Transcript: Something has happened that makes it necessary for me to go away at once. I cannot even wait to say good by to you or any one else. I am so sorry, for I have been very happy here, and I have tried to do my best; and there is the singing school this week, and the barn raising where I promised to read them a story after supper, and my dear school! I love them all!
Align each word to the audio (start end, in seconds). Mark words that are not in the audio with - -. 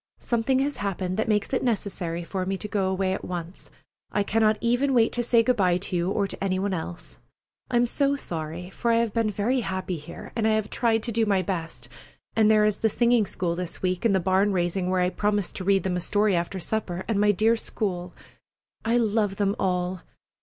Something 0.17 0.57
has 0.57 0.77
happened 0.77 1.15
that 1.17 1.27
makes 1.27 1.53
it 1.53 1.61
necessary 1.63 2.23
for 2.23 2.43
me 2.43 2.57
to 2.57 2.67
go 2.67 2.89
away 2.89 3.13
at 3.13 3.23
once. 3.23 3.69
I 4.11 4.23
cannot 4.23 4.57
even 4.59 4.95
wait 4.95 5.11
to 5.11 5.21
say 5.21 5.43
good 5.43 5.55
by 5.57 5.77
to 5.77 5.95
you 5.95 6.09
or 6.09 6.27
any 6.41 6.57
one 6.57 6.73
else. 6.73 7.19
I 7.69 7.75
am 7.75 7.85
so 7.85 8.15
sorry, 8.15 8.71
for 8.71 8.89
I 8.91 8.95
have 8.95 9.13
been 9.13 9.29
very 9.29 9.59
happy 9.59 9.97
here, 9.97 10.31
and 10.35 10.47
I 10.47 10.53
have 10.53 10.71
tried 10.71 11.03
to 11.03 11.11
do 11.11 11.27
my 11.27 11.43
best; 11.43 11.87
and 12.35 12.49
there 12.49 12.65
is 12.65 12.77
the 12.77 12.89
singing 12.89 13.27
school 13.27 13.53
this 13.53 13.83
week, 13.83 14.03
and 14.03 14.15
the 14.15 14.19
barn 14.19 14.51
raising 14.53 14.89
where 14.89 15.01
I 15.01 15.11
promised 15.11 15.55
to 15.57 15.63
read 15.63 15.83
them 15.83 15.95
a 15.97 16.01
story 16.01 16.35
after 16.35 16.59
supper, 16.59 17.03
and 17.07 17.21
my 17.21 17.31
dear 17.31 17.55
school! 17.55 18.11
I 18.83 18.97
love 18.97 19.35
them 19.35 19.55
all! 19.59 20.01